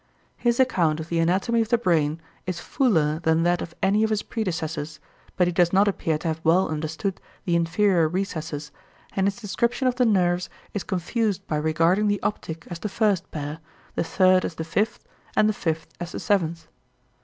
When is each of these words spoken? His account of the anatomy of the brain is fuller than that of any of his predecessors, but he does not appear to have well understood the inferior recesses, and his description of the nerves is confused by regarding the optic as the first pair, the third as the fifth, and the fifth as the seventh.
His 0.37 0.59
account 0.59 0.99
of 0.99 1.09
the 1.09 1.19
anatomy 1.19 1.61
of 1.61 1.69
the 1.69 1.77
brain 1.77 2.19
is 2.47 2.59
fuller 2.59 3.19
than 3.19 3.43
that 3.43 3.61
of 3.61 3.75
any 3.83 4.01
of 4.03 4.09
his 4.09 4.23
predecessors, 4.23 4.99
but 5.37 5.45
he 5.45 5.53
does 5.53 5.71
not 5.71 5.87
appear 5.87 6.17
to 6.17 6.27
have 6.27 6.41
well 6.43 6.67
understood 6.69 7.21
the 7.45 7.55
inferior 7.55 8.07
recesses, 8.07 8.71
and 9.15 9.27
his 9.27 9.35
description 9.35 9.87
of 9.87 9.97
the 9.97 10.05
nerves 10.07 10.49
is 10.73 10.83
confused 10.83 11.45
by 11.45 11.57
regarding 11.57 12.07
the 12.07 12.19
optic 12.23 12.65
as 12.71 12.79
the 12.79 12.89
first 12.89 13.29
pair, 13.29 13.59
the 13.93 14.03
third 14.03 14.43
as 14.43 14.55
the 14.55 14.63
fifth, 14.63 15.07
and 15.35 15.47
the 15.47 15.53
fifth 15.53 15.85
as 15.99 16.13
the 16.13 16.19
seventh. 16.19 16.67